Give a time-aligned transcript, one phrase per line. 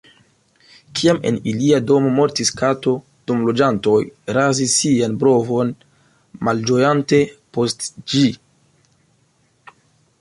[0.99, 2.93] Kiam en ilia domo mortis kato,
[3.31, 3.99] domloĝantoj
[4.39, 5.71] razis sian brovon
[6.49, 7.23] malĝojante
[7.59, 8.25] post ĝi.